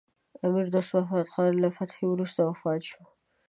امیر 0.43 0.67
دوست 0.73 0.91
محمد 0.95 1.27
خان 1.33 1.51
له 1.63 1.69
فتحې 1.77 2.05
وروسته 2.09 2.39
وفات 2.43 2.81
شو. 2.89 3.01